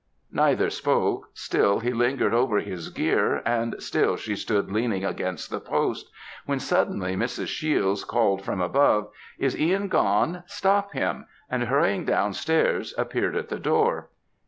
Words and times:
Neither 0.31 0.71
spoke; 0.71 1.27
still 1.35 1.79
he 1.81 1.91
lingered 1.93 2.33
over 2.33 2.57
his 2.57 2.89
gear, 2.89 3.43
and 3.45 3.75
still 3.77 4.15
she 4.17 4.35
stood 4.35 4.71
leaning 4.71 5.05
against 5.05 5.51
the 5.51 5.59
post, 5.59 6.09
when 6.47 6.59
suddenly 6.59 7.15
Mrs. 7.15 7.45
Shiels 7.49 8.03
called 8.03 8.41
from 8.43 8.59
above, 8.61 9.11
"Is 9.37 9.55
Ihan 9.55 9.89
gone? 9.89 10.41
Stop 10.47 10.93
him!" 10.93 11.27
and 11.51 11.65
hurrying 11.65 12.03
down 12.03 12.33
stairs 12.33 12.95
appeared 12.97 13.35
at 13.35 13.49
the 13.49 13.59
door. 13.59 14.09